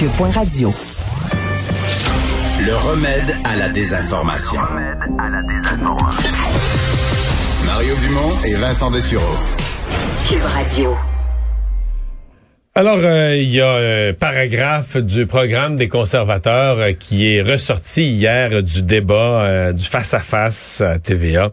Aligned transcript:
Radio. 0.00 0.72
Le 2.64 2.72
remède 2.72 3.36
à 3.42 3.56
la 3.56 3.68
désinformation. 3.68 4.60
Mario 7.66 7.94
Dumont 7.96 8.40
et 8.46 8.54
Vincent 8.54 8.92
Dessureau. 8.92 9.34
Cube 10.28 10.44
Radio. 10.44 10.96
Alors, 12.76 13.00
euh, 13.02 13.34
il 13.34 13.48
y 13.48 13.60
a 13.60 13.72
un 13.72 14.12
paragraphe 14.12 14.98
du 14.98 15.26
programme 15.26 15.74
des 15.74 15.88
conservateurs 15.88 16.78
euh, 16.78 16.92
qui 16.92 17.34
est 17.34 17.42
ressorti 17.42 18.04
hier 18.04 18.62
du 18.62 18.82
débat 18.82 19.42
euh, 19.42 19.72
du 19.72 19.84
face-à-face 19.84 20.80
à 20.80 21.00
TVA. 21.00 21.50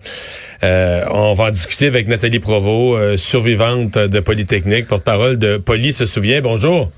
on 0.62 1.34
va 1.34 1.46
en 1.46 1.52
discuter 1.52 1.88
avec 1.88 2.07
Nathalie 2.07 2.39
Provost, 2.39 3.18
survivante 3.18 3.98
de 3.98 4.20
Polytechnique, 4.20 4.86
porte-parole 4.86 5.39
de 5.39 5.57
Poly 5.57 5.93
se 5.93 6.05
souvient. 6.05 6.41
Bonjour. 6.41 6.91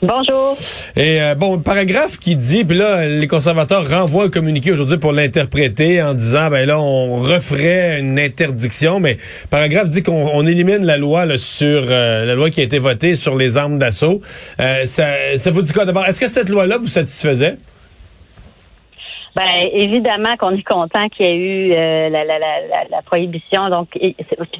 Bonjour. 0.00 0.54
Et 0.96 1.20
euh, 1.20 1.34
bon, 1.34 1.58
paragraphe 1.58 2.18
qui 2.18 2.36
dit, 2.36 2.64
puis 2.64 2.78
là, 2.78 3.04
les 3.04 3.26
conservateurs 3.26 3.88
renvoient 3.88 4.26
un 4.26 4.30
communiqué 4.30 4.70
aujourd'hui 4.70 4.96
pour 4.96 5.12
l'interpréter 5.12 6.00
en 6.00 6.14
disant, 6.14 6.50
ben 6.50 6.66
là, 6.66 6.78
on 6.78 7.16
referait 7.16 7.98
une 7.98 8.16
interdiction, 8.16 9.00
mais 9.00 9.16
paragraphe 9.50 9.88
dit 9.88 10.04
qu'on 10.04 10.46
élimine 10.46 10.84
la 10.84 10.98
loi 10.98 11.26
là, 11.26 11.36
sur 11.36 11.66
euh, 11.66 12.24
la 12.24 12.34
loi 12.34 12.50
qui 12.50 12.60
a 12.60 12.64
été 12.64 12.78
votée 12.78 13.16
sur 13.16 13.34
les 13.34 13.56
armes 13.58 13.78
d'assaut. 13.78 14.20
Euh, 14.60 14.86
ça, 14.86 15.36
ça 15.36 15.50
vous 15.50 15.62
dit 15.62 15.72
quoi 15.72 15.84
d'abord? 15.84 16.04
Est-ce 16.06 16.20
que 16.20 16.28
cette 16.28 16.48
loi-là 16.48 16.78
vous 16.78 16.86
satisfaisait? 16.86 17.56
Ben, 19.34 19.68
évidemment 19.72 20.36
qu'on 20.36 20.50
est 20.50 20.62
content 20.62 21.08
qu'il 21.08 21.26
y 21.26 21.28
ait 21.28 21.36
eu 21.36 21.68
la, 21.70 22.24
la, 22.24 22.38
la, 22.38 22.84
la, 22.90 23.02
prohibition. 23.02 23.68
Donc, 23.68 23.88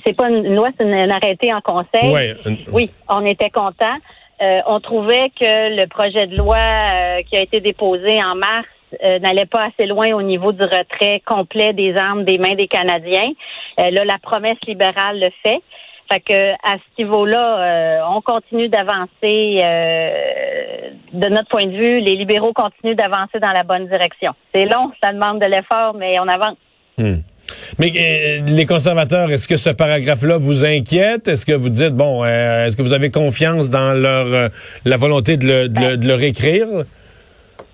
c'est 0.04 0.16
pas 0.16 0.30
une 0.30 0.54
loi, 0.54 0.68
c'est 0.76 0.84
un 0.84 1.10
arrêté 1.10 1.52
en 1.52 1.60
conseil. 1.60 2.36
Oui, 2.72 2.90
on 3.08 3.24
était 3.24 3.50
content. 3.50 3.96
Euh, 4.40 4.60
on 4.66 4.80
trouvait 4.80 5.30
que 5.38 5.76
le 5.76 5.86
projet 5.86 6.26
de 6.26 6.36
loi 6.36 6.58
euh, 6.58 7.22
qui 7.22 7.36
a 7.36 7.40
été 7.40 7.60
déposé 7.60 8.22
en 8.22 8.36
mars 8.36 8.68
euh, 9.02 9.18
n'allait 9.18 9.46
pas 9.46 9.66
assez 9.66 9.86
loin 9.86 10.12
au 10.14 10.22
niveau 10.22 10.52
du 10.52 10.62
retrait 10.62 11.20
complet 11.26 11.72
des 11.72 11.96
armes 11.96 12.24
des 12.24 12.38
mains 12.38 12.54
des 12.54 12.68
Canadiens. 12.68 13.32
là, 13.78 14.04
la 14.04 14.18
promesse 14.22 14.58
libérale 14.66 15.20
le 15.20 15.30
fait. 15.42 15.60
Fait 16.10 16.20
que 16.20 16.52
à 16.52 16.76
ce 16.76 17.02
niveau-là, 17.02 18.06
on 18.10 18.22
continue 18.22 18.68
d'avancer. 18.68 19.60
de 21.12 21.28
notre 21.28 21.48
point 21.48 21.66
de 21.66 21.76
vue, 21.76 22.00
les 22.00 22.16
libéraux 22.16 22.54
continuent 22.54 22.94
d'avancer 22.94 23.38
dans 23.40 23.52
la 23.52 23.62
bonne 23.62 23.88
direction. 23.88 24.32
C'est 24.54 24.64
long, 24.64 24.90
ça 25.02 25.12
demande 25.12 25.38
de 25.38 25.46
l'effort, 25.46 25.92
mais 25.94 26.18
on 26.18 26.26
avance. 26.28 26.56
Hmm. 26.96 27.18
Mais 27.78 27.92
euh, 27.96 28.40
les 28.46 28.66
conservateurs, 28.66 29.30
est-ce 29.30 29.48
que 29.48 29.56
ce 29.56 29.70
paragraphe-là 29.70 30.38
vous 30.38 30.64
inquiète? 30.64 31.28
Est-ce 31.28 31.46
que 31.46 31.52
vous 31.52 31.68
dites, 31.68 31.94
bon, 31.94 32.24
euh, 32.24 32.66
est-ce 32.66 32.76
que 32.76 32.82
vous 32.82 32.92
avez 32.92 33.10
confiance 33.10 33.70
dans 33.70 33.92
leur 33.92 34.26
euh, 34.26 34.48
la 34.84 34.96
volonté 34.96 35.36
de 35.36 35.46
le, 35.46 35.68
de, 35.68 36.06
le, 36.06 36.14
réécrire? 36.14 36.66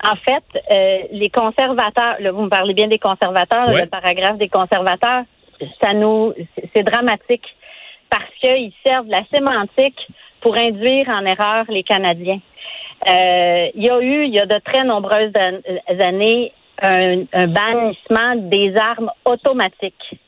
En 0.03 0.17
fait, 0.17 1.09
les 1.13 1.31
conservateurs, 1.31 2.17
là, 2.21 2.31
vous 2.31 2.43
me 2.43 2.51
parlez 2.51 2.75
bien 2.75 2.89
des 2.89 2.99
conservateurs, 2.99 3.73
le 3.73 3.87
paragraphe 3.87 4.37
des 4.37 4.49
conservateurs, 4.49 5.23
ça 5.83 5.95
nous, 5.95 6.35
c'est 6.75 6.83
dramatique 6.83 7.45
parce 8.11 8.31
qu'ils 8.39 8.73
servent 8.87 9.09
la 9.09 9.25
sémantique 9.33 9.99
pour 10.43 10.59
induire 10.59 11.09
en 11.09 11.25
erreur 11.25 11.65
les 11.71 11.85
Canadiens. 11.85 12.41
il 13.07 13.83
y 13.83 13.89
a 13.89 14.01
eu, 14.03 14.27
il 14.27 14.35
y 14.35 14.41
a 14.41 14.45
de 14.45 14.59
très 14.59 14.85
nombreuses 14.85 15.33
années, 16.01 16.53
un, 16.83 17.47
bannissement 17.47 18.37
des 18.37 18.77
armes 18.77 19.11
automatiques. 19.25 20.19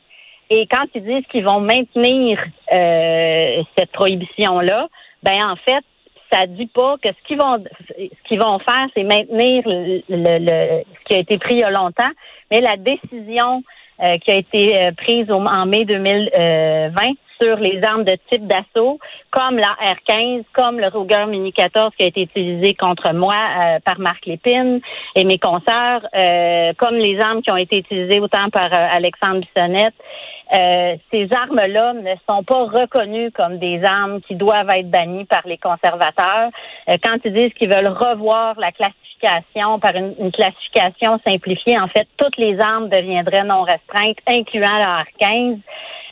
Et 0.49 0.65
quand 0.67 0.85
ils 0.95 1.03
disent 1.03 1.25
qu'ils 1.29 1.43
vont 1.43 1.59
maintenir 1.59 2.39
euh, 2.73 3.63
cette 3.77 3.91
prohibition-là, 3.91 4.87
ben 5.23 5.51
en 5.51 5.55
fait, 5.57 5.83
ça 6.31 6.45
dit 6.45 6.67
pas 6.67 6.95
que 7.01 7.09
ce 7.09 7.27
qu'ils 7.27 7.37
vont 7.37 7.63
ce 7.97 8.27
qu'ils 8.27 8.39
vont 8.39 8.59
faire, 8.59 8.87
c'est 8.93 9.03
maintenir 9.03 9.63
le, 9.65 10.01
le, 10.09 10.83
ce 10.83 11.05
qui 11.05 11.15
a 11.15 11.19
été 11.19 11.37
pris 11.37 11.55
il 11.55 11.59
y 11.59 11.63
a 11.63 11.71
longtemps, 11.71 12.11
mais 12.51 12.61
la 12.61 12.77
décision 12.77 13.63
euh, 14.03 14.17
qui 14.19 14.31
a 14.31 14.35
été 14.35 14.77
euh, 14.77 14.91
prise 14.91 15.31
en 15.31 15.65
mai 15.65 15.85
2020 15.85 16.91
sur 17.41 17.57
les 17.57 17.81
armes 17.83 18.03
de 18.03 18.17
type 18.31 18.47
d'assaut, 18.47 18.99
comme 19.31 19.57
la 19.57 19.75
R-15, 19.79 20.43
comme 20.53 20.79
le 20.79 20.87
Ruger 20.87 21.25
Mini 21.27 21.53
14 21.53 21.91
qui 21.97 22.03
a 22.03 22.07
été 22.07 22.21
utilisé 22.21 22.73
contre 22.73 23.13
moi 23.13 23.35
euh, 23.35 23.79
par 23.85 23.99
Marc 23.99 24.25
Lépine 24.25 24.79
et 25.15 25.23
mes 25.23 25.37
consoeurs, 25.37 26.07
euh, 26.15 26.73
comme 26.77 26.95
les 26.95 27.19
armes 27.19 27.41
qui 27.41 27.51
ont 27.51 27.57
été 27.57 27.77
utilisées 27.77 28.19
autant 28.19 28.49
par 28.49 28.73
euh, 28.73 28.87
Alexandre 28.91 29.41
Bissonnette. 29.41 29.95
ces 31.11 31.27
armes-là 31.33 31.93
ne 31.93 32.15
sont 32.27 32.43
pas 32.43 32.63
reconnues 32.65 33.31
comme 33.31 33.57
des 33.59 33.83
armes 33.83 34.21
qui 34.21 34.35
doivent 34.35 34.69
être 34.69 34.89
bannies 34.89 35.25
par 35.25 35.41
les 35.45 35.57
conservateurs. 35.57 36.49
quand 37.03 37.17
ils 37.25 37.33
disent 37.33 37.53
qu'ils 37.53 37.69
veulent 37.69 37.87
revoir 37.87 38.55
la 38.59 38.71
classification 38.71 39.06
par 39.81 39.95
une, 39.95 40.31
classification 40.31 41.19
simplifiée, 41.27 41.79
en 41.79 41.87
fait, 41.87 42.07
toutes 42.17 42.37
les 42.37 42.59
armes 42.59 42.89
deviendraient 42.89 43.43
non 43.43 43.63
restreintes, 43.63 44.17
incluant 44.27 44.77
la 44.77 45.03
R-15. 45.03 45.59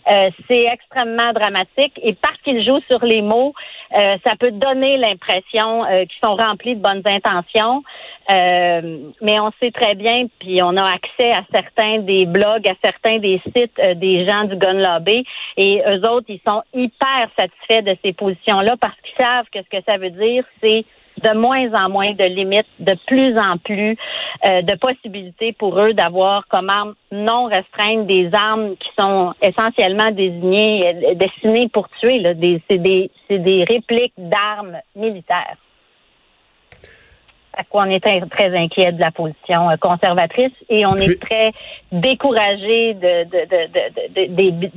Euh, 0.07 0.29
c'est 0.47 0.65
extrêmement 0.65 1.33
dramatique 1.33 1.99
et 2.03 2.13
parce 2.13 2.37
qu'ils 2.43 2.63
jouent 2.63 2.83
sur 2.91 3.03
les 3.03 3.23
mots, 3.23 3.53
euh, 3.97 4.17
ça 4.23 4.35
peut 4.39 4.51
donner 4.51 4.97
l'impression 4.97 5.83
euh, 5.83 6.05
qu'ils 6.05 6.19
sont 6.23 6.35
remplis 6.35 6.75
de 6.75 6.81
bonnes 6.81 7.01
intentions. 7.05 7.83
mais 8.29 9.39
on 9.39 9.51
sait 9.59 9.71
très 9.71 9.95
bien, 9.95 10.27
puis 10.39 10.61
on 10.61 10.77
a 10.77 10.83
accès 10.83 11.31
à 11.31 11.43
certains 11.51 11.99
des 11.99 12.27
blogs, 12.27 12.67
à 12.67 12.75
certains 12.83 13.17
des 13.17 13.41
sites 13.55 13.79
des 13.97 14.27
gens 14.27 14.43
du 14.43 14.55
Gun 14.57 14.73
Lobby, 14.73 15.25
et 15.57 15.81
eux 15.87 16.07
autres, 16.07 16.27
ils 16.29 16.41
sont 16.47 16.61
hyper 16.73 17.29
satisfaits 17.37 17.81
de 17.81 17.97
ces 18.03 18.13
positions-là 18.13 18.75
parce 18.79 18.95
qu'ils 19.01 19.25
savent 19.25 19.47
que 19.51 19.59
ce 19.63 19.77
que 19.77 19.83
ça 19.87 19.97
veut 19.97 20.11
dire, 20.11 20.43
c'est 20.61 20.85
de 21.25 21.33
moins 21.35 21.73
en 21.73 21.89
moins 21.89 22.13
de 22.13 22.23
limites, 22.23 22.67
de 22.79 22.95
plus 23.07 23.37
en 23.37 23.57
plus 23.57 23.97
euh, 24.45 24.61
de 24.61 24.75
possibilités 24.75 25.53
pour 25.53 25.79
eux 25.79 25.93
d'avoir 25.93 26.47
comme 26.47 26.69
arme 26.69 26.93
non 27.11 27.45
restreinte 27.45 28.05
des 28.05 28.29
armes 28.33 28.75
qui 28.77 28.89
sont 28.99 29.33
essentiellement 29.41 30.11
désignées, 30.11 30.87
euh, 30.87 31.15
destinées 31.15 31.69
pour 31.69 31.89
tuer. 31.99 32.19
Là. 32.19 32.33
Des, 32.33 32.61
c'est, 32.69 32.77
des, 32.77 33.09
c'est 33.27 33.39
des 33.39 33.63
répliques 33.63 34.13
d'armes 34.17 34.77
militaires. 34.95 35.57
À 37.57 37.63
quoi 37.63 37.83
on 37.87 37.89
est 37.89 38.01
très, 38.01 38.57
inquiet 38.57 38.91
de 38.91 38.99
la 38.99 39.11
position 39.11 39.69
euh, 39.69 39.77
conservatrice 39.77 40.51
et 40.69 40.85
on 40.85 40.95
est 40.95 41.19
très 41.21 41.51
découragé 41.91 42.93
de, 42.95 43.23
de, 43.23 43.41
de, 43.53 44.27
de, 44.27 44.35
des, 44.35 44.71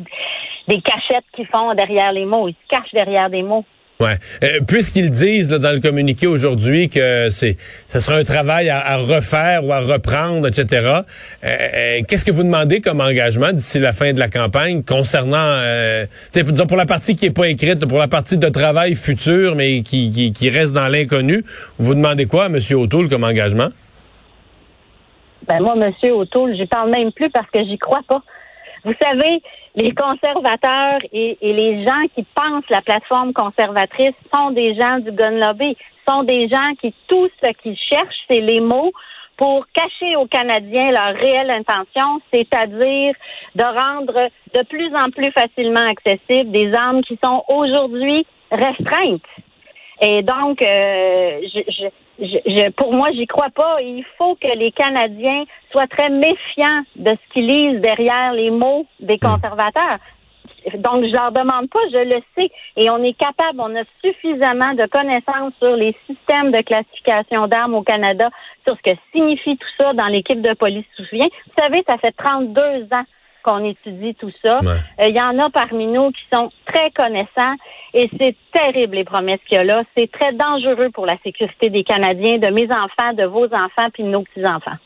des 0.69 0.81
cachettes 0.81 1.25
qu'ils 1.33 1.47
font 1.47 1.75
derrière 1.75 2.13
les 2.13 2.25
mots. 2.25 2.49
Ils 2.49 2.55
se 2.55 2.69
cachent 2.69 2.95
derrière 2.95 3.29
des 3.31 3.43
mots. 3.43 3.65
Ouais. 4.01 4.15
Euh, 4.45 4.61
puisqu'ils 4.65 5.11
disent 5.11 5.49
dans 5.49 5.73
le 5.73 5.81
communiqué 5.81 6.29
aujourd'hui 6.29 6.89
que 6.89 7.31
c'est, 7.31 7.57
ça 7.89 8.01
sera 8.01 8.17
un 8.17 8.23
travail 8.23 8.71
à, 8.71 8.97
refaire 8.99 9.65
ou 9.65 9.73
à 9.73 9.81
reprendre, 9.81 10.47
etc. 10.47 10.87
Euh, 10.87 11.03
euh, 11.43 12.01
qu'est-ce 12.07 12.25
que 12.25 12.31
vous 12.31 12.45
demandez 12.45 12.81
comme 12.81 13.01
engagement 13.01 13.51
d'ici 13.51 13.81
la 13.81 13.93
fin 13.93 14.13
de 14.13 14.21
la 14.21 14.29
campagne 14.29 14.85
concernant, 14.85 15.37
euh, 15.37 16.07
pour 16.69 16.77
la 16.77 16.87
partie 16.87 17.17
qui 17.17 17.27
est 17.27 17.37
pas 17.37 17.49
écrite, 17.49 17.85
pour 17.87 17.99
la 17.99 18.07
partie 18.07 18.39
de 18.39 18.49
travail 18.49 18.95
futur 18.95 19.57
mais 19.57 19.83
qui, 19.83 20.13
qui, 20.13 20.33
qui 20.33 20.49
reste 20.49 20.75
dans 20.75 20.87
l'inconnu, 20.87 21.45
vous 21.81 21.97
demandez 21.97 22.27
quoi 22.27 22.45
à 22.45 22.47
M. 22.47 22.59
O'Toole 22.75 23.09
comme 23.09 23.25
engagement? 23.25 23.71
Ben 25.49 25.61
moi, 25.61 25.75
M. 25.77 26.13
O'Toole, 26.13 26.55
j'y 26.55 26.67
parle 26.67 26.91
même 26.91 27.11
plus 27.11 27.31
parce 27.31 27.51
que 27.51 27.65
j'y 27.65 27.79
crois 27.79 28.03
pas. 28.07 28.23
Vous 28.85 28.95
savez, 29.03 29.43
les 29.75 29.93
conservateurs 29.95 31.01
et, 31.13 31.37
les 31.41 31.85
gens 31.85 32.07
qui 32.15 32.25
pensent 32.35 32.69
la 32.71 32.83
plateforme 32.83 33.33
conservatrice 33.33 34.15
sont 34.35 34.51
des 34.51 34.75
gens 34.75 34.99
du 34.99 35.13
gun 35.13 35.33
lobby, 35.33 35.77
sont 36.09 36.23
des 36.23 36.49
gens 36.49 36.75
qui 36.81 36.95
tout 37.07 37.29
ce 37.43 37.53
qu'ils 37.63 37.77
cherchent, 37.77 38.25
c'est 38.31 38.41
les 38.41 38.61
mots 38.61 38.93
pour 39.37 39.67
cacher 39.73 40.17
aux 40.17 40.27
Canadiens 40.27 40.91
leur 40.91 41.15
réelle 41.15 41.51
intention, 41.51 42.21
c'est-à-dire 42.33 43.15
de 43.55 43.63
rendre 43.63 44.29
de 44.55 44.63
plus 44.65 44.95
en 44.97 45.11
plus 45.11 45.31
facilement 45.31 45.89
accessibles 45.89 46.51
des 46.51 46.73
armes 46.75 47.03
qui 47.03 47.19
sont 47.23 47.45
aujourd'hui 47.49 48.27
restreintes. 48.51 49.23
Et 50.01 50.23
donc, 50.23 50.61
euh, 50.63 51.41
je, 51.43 51.61
je, 51.69 51.87
pour 52.77 52.93
moi, 52.93 53.11
j'y 53.13 53.27
crois 53.27 53.51
pas. 53.51 53.81
Il 53.81 54.05
faut 54.17 54.35
que 54.37 54.49
les 54.57 54.73
Canadiens 54.73 55.45
soient 55.71 55.87
très 55.87 56.11
méfiants 56.11 56.83
de 56.97 57.11
ce 57.11 57.33
qu'ils 57.33 57.47
lisent 57.47 57.81
derrière 57.81 58.33
les 58.33 58.51
mots 58.51 58.87
des 59.01 59.17
hmm. 59.17 59.21
conservateurs. 59.21 59.99
Donc, 60.75 61.05
je 61.05 61.13
leur 61.13 61.33
demande 61.33 61.71
pas, 61.71 61.79
je 61.93 62.05
le 62.05 62.21
sais. 62.37 62.51
Et 62.77 62.91
on 62.91 63.03
est 63.03 63.17
capable, 63.17 63.61
on 63.61 63.75
a 63.77 63.85
suffisamment 64.05 64.75
de 64.75 64.87
connaissances 64.87 65.55
sur 65.59 65.77
les 65.77 65.97
systèmes 66.07 66.51
de 66.51 66.61
classification 66.63 67.43
d'armes 67.47 67.75
au 67.75 67.83
Canada, 67.83 68.29
sur 68.67 68.77
ce 68.77 68.83
que 68.83 68.99
signifie 69.13 69.57
tout 69.57 69.69
ça 69.79 69.93
dans 69.95 70.07
l'équipe 70.07 70.43
de 70.43 70.53
police 70.55 70.85
souvient. 70.97 71.29
Vous 71.47 71.63
savez, 71.63 71.85
ça 71.89 71.97
fait 71.99 72.13
32 72.13 72.89
ans 72.93 73.05
qu'on 73.49 73.65
étudie 73.65 74.15
tout 74.15 74.33
ça. 74.43 74.61
Euh, 74.63 75.09
il 75.09 75.17
y 75.17 75.21
en 75.21 75.39
a 75.39 75.49
parmi 75.51 75.87
nous 75.87 76.11
qui 76.11 76.23
sont 76.33 76.51
très 76.67 76.91
connaissants 76.91 77.55
et 77.95 78.11
c'est 78.19 78.37
terrible 78.53 78.97
les 78.97 79.05
promesses 79.05 79.41
qu'il 79.49 79.57
y 79.57 79.61
a 79.61 79.65
là. 79.65 79.83
C'est 79.97 80.11
très 80.11 80.33
dangereux 80.33 80.91
pour 80.93 81.07
la 81.07 81.17
sécurité 81.25 81.71
des 81.71 81.85
Canadiens, 81.85 82.39
de 82.39 82.49
mes 82.49 82.67
enfants, 82.67 83.13
de 83.17 83.25
vos 83.25 83.47
enfants 83.47 83.89
puis 83.93 84.03
de 84.03 84.09
nos 84.09 84.23
petits-enfants. 84.23 84.77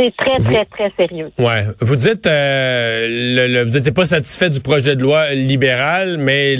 C'est 0.00 0.14
très, 0.16 0.38
très, 0.38 0.64
très 0.64 0.92
sérieux. 0.96 1.32
Ouais. 1.38 1.64
Vous 1.80 1.96
dites, 1.96 2.24
euh, 2.26 3.08
le, 3.08 3.64
vous 3.64 3.72
n'étiez 3.72 3.90
pas 3.90 4.06
satisfait 4.06 4.48
du 4.48 4.60
projet 4.60 4.94
de 4.94 5.02
loi 5.02 5.34
libéral, 5.34 6.18
mais 6.18 6.56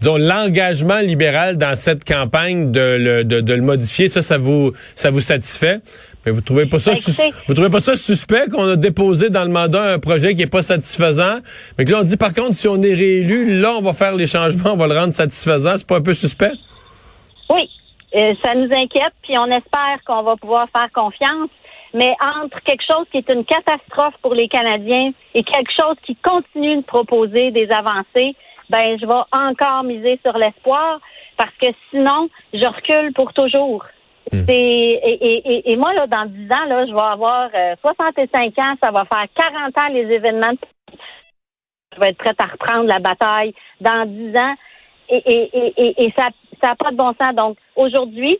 disons 0.00 0.18
l'engagement 0.18 1.00
libéral 1.00 1.56
dans 1.56 1.76
cette 1.76 2.04
campagne 2.04 2.72
de 2.72 2.98
le, 3.00 3.24
de, 3.24 3.40
de 3.40 3.54
le 3.54 3.62
modifier, 3.62 4.08
ça, 4.08 4.20
ça 4.20 4.36
vous, 4.36 4.72
ça 4.96 5.10
vous 5.10 5.20
satisfait. 5.20 5.78
Mais 6.24 6.32
vous 6.32 6.40
trouvez 6.40 6.66
pas 6.66 6.78
ça, 6.78 6.92
ben, 6.92 7.32
vous 7.46 7.54
trouvez 7.54 7.70
pas 7.70 7.80
ça 7.80 7.96
suspect 7.96 8.48
qu'on 8.50 8.68
a 8.68 8.76
déposé 8.76 9.30
dans 9.30 9.44
le 9.44 9.50
mandat 9.50 9.92
un 9.92 9.98
projet 9.98 10.34
qui 10.34 10.42
est 10.42 10.50
pas 10.50 10.62
satisfaisant, 10.62 11.38
mais 11.76 11.84
que 11.84 11.90
là 11.90 11.98
on 12.00 12.04
dit 12.04 12.16
par 12.16 12.32
contre 12.32 12.54
si 12.54 12.66
on 12.66 12.80
est 12.82 12.94
réélu, 12.94 13.60
là 13.60 13.74
on 13.76 13.82
va 13.82 13.92
faire 13.92 14.14
les 14.14 14.26
changements, 14.26 14.72
on 14.72 14.76
va 14.76 14.86
le 14.86 14.98
rendre 14.98 15.12
satisfaisant, 15.12 15.76
c'est 15.76 15.86
pas 15.86 15.98
un 15.98 16.02
peu 16.02 16.14
suspect? 16.14 16.52
Oui, 17.50 17.68
euh, 18.16 18.32
ça 18.42 18.54
nous 18.54 18.72
inquiète, 18.72 19.12
puis 19.22 19.36
on 19.38 19.46
espère 19.46 19.98
qu'on 20.06 20.22
va 20.22 20.36
pouvoir 20.36 20.66
faire 20.74 20.88
confiance. 20.94 21.50
Mais 21.94 22.12
entre 22.42 22.60
quelque 22.64 22.82
chose 22.90 23.06
qui 23.12 23.18
est 23.18 23.32
une 23.32 23.44
catastrophe 23.44 24.14
pour 24.20 24.34
les 24.34 24.48
Canadiens 24.48 25.12
et 25.32 25.44
quelque 25.44 25.70
chose 25.78 25.94
qui 26.04 26.16
continue 26.16 26.78
de 26.78 26.82
proposer 26.82 27.52
des 27.52 27.68
avancées, 27.70 28.34
ben 28.68 28.98
je 29.00 29.06
vais 29.06 29.22
encore 29.30 29.84
miser 29.84 30.18
sur 30.24 30.36
l'espoir 30.36 30.98
parce 31.36 31.52
que 31.60 31.68
sinon, 31.90 32.28
je 32.52 32.66
recule 32.66 33.12
pour 33.12 33.32
toujours. 33.32 33.84
Hmm. 34.34 34.44
C'est 34.48 34.54
et, 34.54 35.72
et, 35.72 35.76
moi 35.76 35.92
là 35.94 36.06
dans 36.06 36.26
10 36.26 36.52
ans 36.52 36.64
là, 36.66 36.86
je 36.86 36.92
vais 36.92 37.00
avoir 37.00 37.50
65 37.80 38.58
euh, 38.58 38.62
ans, 38.62 38.74
ça 38.82 38.90
va 38.90 39.04
faire 39.04 39.26
40 39.34 39.78
ans 39.78 39.92
les 39.92 40.12
événements. 40.14 40.54
Je 41.94 42.00
vais 42.00 42.10
être 42.10 42.18
prête 42.18 42.40
à 42.40 42.46
reprendre 42.46 42.88
la 42.88 42.98
bataille 42.98 43.54
dans 43.80 44.06
10 44.06 44.36
ans 44.36 44.54
et, 45.10 45.22
et, 45.26 46.04
et 46.04 46.12
ça 46.16 46.28
ça 46.62 46.68
n'a 46.68 46.76
pas 46.76 46.90
de 46.90 46.96
bon 46.96 47.14
sens. 47.20 47.34
Donc 47.34 47.56
aujourd'hui, 47.76 48.38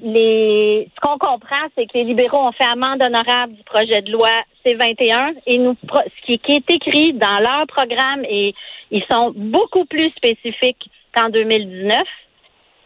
les, 0.00 0.88
ce 0.94 1.00
qu'on 1.00 1.18
comprend, 1.18 1.68
c'est 1.76 1.86
que 1.86 1.94
les 1.94 2.04
libéraux 2.04 2.48
ont 2.48 2.52
fait 2.52 2.64
amende 2.64 3.02
honorable 3.02 3.54
du 3.54 3.62
projet 3.64 4.02
de 4.02 4.10
loi 4.10 4.30
C-21 4.64 5.34
et 5.46 5.58
nous, 5.58 5.76
ce 5.82 6.36
qui, 6.36 6.52
est 6.52 6.70
écrit 6.70 7.12
dans 7.14 7.38
leur 7.38 7.66
programme 7.68 8.24
et 8.28 8.54
ils 8.90 9.04
sont 9.10 9.32
beaucoup 9.34 9.84
plus 9.84 10.10
spécifiques 10.10 10.90
qu'en 11.14 11.28
2019. 11.28 11.98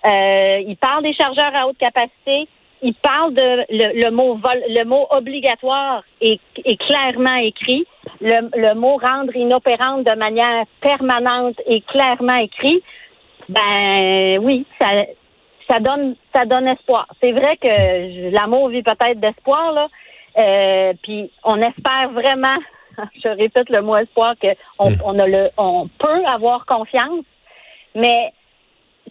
Euh, 0.07 0.63
ils 0.67 0.77
parlent 0.77 1.03
des 1.03 1.15
chargeurs 1.15 1.55
à 1.55 1.67
haute 1.67 1.79
capacité. 1.79 2.49
Ils 2.83 2.95
parlent 2.95 3.35
de 3.35 3.65
le, 3.71 4.11
mot 4.11 4.39
le 4.69 4.85
mot 4.85 5.07
obligatoire 5.11 6.03
est, 6.21 6.41
est 6.65 6.77
clairement 6.77 7.37
écrit. 7.37 7.87
Le, 8.21 8.49
le 8.55 8.75
mot 8.75 8.99
rendre 8.99 9.35
inopérante 9.35 10.05
de 10.05 10.15
manière 10.15 10.65
permanente 10.81 11.61
est 11.67 11.85
clairement 11.87 12.35
écrit. 12.35 12.83
Ben 13.49 14.39
oui, 14.39 14.67
ça, 14.81 14.89
ça 15.69 15.81
donne 15.81 16.17
ça 16.35 16.45
donne 16.45 16.69
espoir. 16.69 17.07
C'est 17.23 17.33
vrai 17.33 17.57
que 17.57 18.31
l'amour 18.31 18.69
vit 18.69 18.83
peut-être 18.83 19.21
d'espoir 19.21 19.73
là, 19.73 19.89
euh, 20.39 20.93
puis 21.03 21.31
on 21.45 21.57
espère 21.61 22.11
vraiment. 22.13 22.59
Je 23.23 23.29
répète 23.29 23.71
le 23.71 23.83
mot 23.83 23.97
espoir 23.97 24.35
que 24.41 24.49
on, 24.79 24.91
hmm. 24.91 24.99
on 25.05 25.19
a 25.19 25.27
le 25.27 25.49
on 25.57 25.89
peut 25.99 26.25
avoir 26.27 26.67
confiance, 26.67 27.25
mais 27.95 28.33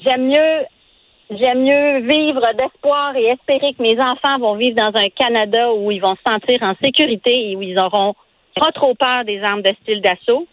j'aime 0.03 0.27
mieux 0.27 0.65
j'aime 1.29 1.63
mieux 1.63 1.99
vivre 2.01 2.41
d'espoir 2.53 3.15
et 3.15 3.25
espérer 3.25 3.73
que 3.73 3.81
mes 3.81 3.99
enfants 3.99 4.37
vont 4.39 4.55
vivre 4.55 4.75
dans 4.75 4.97
un 4.99 5.09
Canada 5.09 5.73
où 5.73 5.91
ils 5.91 6.01
vont 6.01 6.15
se 6.15 6.31
sentir 6.31 6.61
en 6.63 6.73
sécurité 6.83 7.51
et 7.51 7.55
où 7.55 7.61
ils 7.61 7.79
auront 7.79 8.15
pas 8.55 8.71
trop 8.71 8.93
peur 8.95 9.25
des 9.25 9.41
armes 9.41 9.61
de 9.61 9.73
style 9.81 10.01
d'assaut 10.01 10.47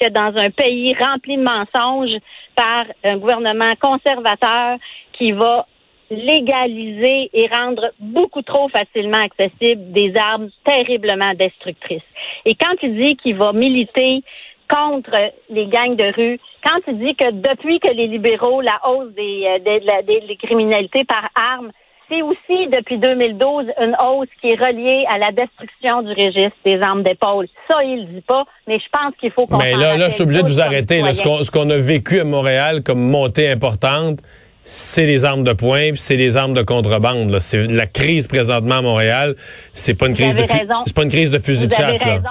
que 0.00 0.08
dans 0.08 0.36
un 0.36 0.50
pays 0.50 0.94
rempli 0.94 1.36
de 1.36 1.42
mensonges 1.42 2.18
par 2.56 2.86
un 3.04 3.16
gouvernement 3.16 3.72
conservateur 3.80 4.78
qui 5.12 5.32
va 5.32 5.66
légaliser 6.10 7.30
et 7.32 7.48
rendre 7.48 7.90
beaucoup 7.98 8.42
trop 8.42 8.68
facilement 8.68 9.18
accessibles 9.18 9.92
des 9.92 10.12
armes 10.16 10.50
terriblement 10.64 11.32
destructrices. 11.34 12.02
Et 12.44 12.54
quand 12.54 12.74
il 12.82 12.96
dit 13.00 13.16
qu'il 13.16 13.36
va 13.36 13.52
militer 13.52 14.22
contre 14.68 15.16
les 15.50 15.66
gangs 15.66 15.96
de 15.96 16.12
rue, 16.14 16.40
quand 16.64 16.80
il 16.88 16.98
dit 16.98 17.14
que 17.14 17.30
depuis 17.30 17.80
que 17.80 17.92
les 17.92 18.06
libéraux, 18.06 18.60
la 18.60 18.80
hausse 18.88 19.12
des, 19.14 19.46
euh, 19.46 19.58
des, 20.02 20.20
des 20.20 20.36
criminalités 20.36 21.04
par 21.04 21.28
armes 21.34 21.70
c'est 22.08 22.22
aussi 22.22 22.68
depuis 22.68 22.98
2012 22.98 23.66
une 23.80 23.96
hausse 24.04 24.28
qui 24.40 24.48
est 24.48 24.60
reliée 24.60 25.04
à 25.12 25.18
la 25.18 25.32
destruction 25.32 26.02
du 26.02 26.10
registre 26.10 26.56
des 26.64 26.80
armes 26.80 27.02
d'épaule. 27.02 27.46
Ça, 27.68 27.82
il 27.82 28.00
le 28.00 28.14
dit 28.14 28.24
pas, 28.26 28.44
mais 28.66 28.78
je 28.78 28.84
pense 28.92 29.14
qu'il 29.18 29.30
faut 29.30 29.46
qu'on. 29.46 29.58
Mais 29.58 29.74
là, 29.74 29.96
là, 29.96 30.08
je 30.10 30.14
suis 30.14 30.22
obligé 30.22 30.42
de 30.42 30.48
vous 30.48 30.60
arrêter. 30.60 31.02
ce 31.12 31.50
qu'on 31.50 31.70
a 31.70 31.76
vécu 31.76 32.20
à 32.20 32.24
Montréal 32.24 32.82
comme 32.82 33.00
montée 33.00 33.50
importante, 33.50 34.20
c'est 34.62 35.06
les 35.06 35.24
armes 35.24 35.44
de 35.44 35.52
poing, 35.52 35.90
c'est 35.94 36.16
les 36.16 36.36
armes 36.36 36.54
de 36.54 36.62
contrebande. 36.62 37.38
C'est 37.38 37.66
la 37.66 37.86
crise 37.86 38.28
présentement 38.28 38.76
à 38.76 38.82
Montréal. 38.82 39.34
C'est 39.72 39.94
pas 39.98 40.06
une 40.06 40.14
crise 40.14 40.36
de 40.36 40.44
c'est 40.86 40.96
pas 40.96 41.02
une 41.02 41.10
crise 41.10 41.30
de 41.30 41.38
fusil 41.38 41.68
de 41.68 41.74
chasse. 41.74 42.02
Raison. 42.02 42.22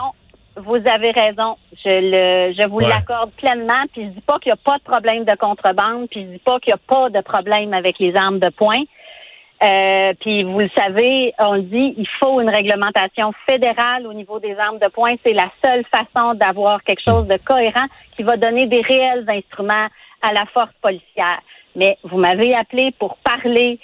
Vous 0.56 0.76
avez 0.76 1.12
raison. 1.12 1.58
Je 1.84 1.90
le, 1.90 2.54
je 2.54 2.68
vous 2.68 2.80
l'accorde 2.80 3.32
pleinement. 3.32 3.84
Puis 3.92 4.04
je 4.06 4.10
dis 4.10 4.22
pas 4.22 4.40
qu'il 4.40 4.52
n'y 4.52 4.54
a 4.54 4.64
pas 4.64 4.78
de 4.78 4.84
problème 4.84 5.24
de 5.24 5.36
contrebande. 5.36 6.08
Puis 6.10 6.22
je 6.22 6.28
dis 6.28 6.40
pas 6.40 6.60
qu'il 6.60 6.74
n'y 6.74 6.80
a 6.80 6.96
pas 6.96 7.10
de 7.10 7.22
problème 7.22 7.74
avec 7.74 8.00
les 8.00 8.16
armes 8.16 8.40
de 8.40 8.50
poing. 8.50 8.84
Euh, 9.64 10.14
puis 10.20 10.44
vous 10.44 10.60
le 10.60 10.70
savez, 10.76 11.34
on 11.40 11.54
le 11.54 11.62
dit, 11.62 11.94
il 11.98 12.08
faut 12.22 12.42
une 12.42 12.50
réglementation 12.50 13.32
fédérale 13.48 14.06
au 14.08 14.14
niveau 14.14 14.40
des 14.40 14.58
armes 14.58 14.80
de 14.80 14.88
poing. 14.90 15.16
C'est 15.24 15.34
la 15.34 15.50
seule 15.64 15.86
façon 15.86 16.34
d'avoir 16.34 16.84
quelque 16.84 17.02
chose 17.02 17.28
de 17.28 17.38
cohérent 17.38 17.86
qui 18.16 18.24
va 18.24 18.36
donner 18.36 18.68
des 18.68 18.82
réels 18.82 19.26
instruments 19.30 19.88
à 20.22 20.34
la 20.34 20.46
force 20.48 20.74
policière. 20.82 21.40
Mais 21.76 21.98
vous 22.04 22.18
m'avez 22.18 22.54
appelé 22.54 22.92
pour 23.00 23.18
parler 23.18 23.80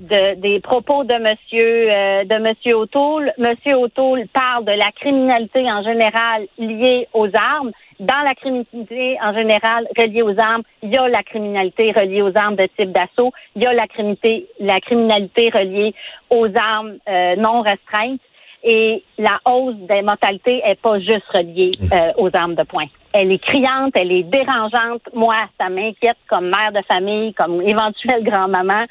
De, 0.00 0.34
des 0.34 0.60
propos 0.60 1.04
de 1.04 1.14
Monsieur 1.14 1.90
euh, 1.90 2.24
de 2.24 2.38
Monsieur 2.38 2.76
O'Toole. 2.76 3.32
Monsieur 3.38 3.76
O'Toole 3.76 4.26
parle 4.32 4.64
de 4.64 4.72
la 4.72 4.90
criminalité 4.92 5.70
en 5.70 5.82
général 5.82 6.46
liée 6.58 7.06
aux 7.14 7.28
armes 7.34 7.72
dans 8.00 8.22
la 8.24 8.34
criminalité 8.34 9.18
en 9.20 9.34
général 9.34 9.88
reliée 9.96 10.22
aux 10.22 10.38
armes, 10.38 10.62
il 10.82 10.90
y 10.90 10.96
a 10.96 11.08
la 11.08 11.22
criminalité 11.22 11.90
reliée 11.92 12.22
aux 12.22 12.32
armes 12.36 12.56
de 12.56 12.68
type 12.76 12.92
d'assaut, 12.92 13.32
il 13.56 13.62
y 13.62 13.66
a 13.66 13.72
la 13.72 13.86
criminalité, 13.86 14.46
la 14.60 14.80
criminalité 14.80 15.50
reliée 15.50 15.94
aux 16.30 16.46
armes 16.56 16.98
euh, 17.08 17.36
non 17.36 17.62
restreintes. 17.62 18.20
Et 18.64 19.04
la 19.18 19.38
hausse 19.48 19.76
des 19.76 20.02
mortalités 20.02 20.60
est 20.64 20.80
pas 20.80 20.98
juste 20.98 21.26
reliée 21.32 21.72
mmh. 21.78 21.92
euh, 21.92 22.12
aux 22.16 22.30
armes 22.34 22.56
de 22.56 22.64
poing. 22.64 22.86
Elle 23.12 23.32
est 23.32 23.38
criante, 23.38 23.92
elle 23.94 24.12
est 24.12 24.24
dérangeante. 24.24 25.02
Moi, 25.14 25.36
ça 25.58 25.68
m'inquiète 25.68 26.18
comme 26.28 26.48
mère 26.50 26.72
de 26.72 26.82
famille, 26.86 27.32
comme 27.34 27.62
éventuelle 27.62 28.22
grand-maman. 28.22 28.84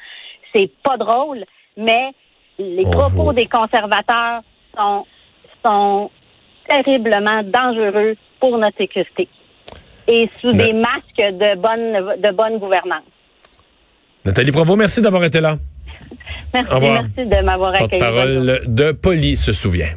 C'est 0.52 0.70
pas 0.82 0.96
drôle, 0.96 1.44
mais 1.76 2.12
les 2.58 2.84
propos 2.84 3.32
des 3.32 3.46
conservateurs 3.46 4.42
sont, 4.76 5.06
sont 5.64 6.10
terriblement 6.68 7.42
dangereux 7.44 8.16
pour 8.40 8.58
notre 8.58 8.76
sécurité 8.76 9.28
et 10.08 10.28
sous 10.40 10.52
des 10.52 10.72
masques 10.72 11.16
de 11.18 11.60
bonne, 11.60 12.20
de 12.20 12.34
bonne 12.34 12.58
gouvernance. 12.58 13.04
Nathalie 14.24 14.50
Provo, 14.50 14.74
merci 14.74 15.02
d'avoir 15.02 15.24
été 15.24 15.40
là. 15.40 15.56
merci, 16.54 16.74
merci 16.80 17.28
de 17.28 17.44
m'avoir 17.44 17.74
accueilli. 17.74 18.00
Parole 18.00 18.60
de 18.66 18.92
Poli 18.92 19.36
se 19.36 19.52
souvient. 19.52 19.94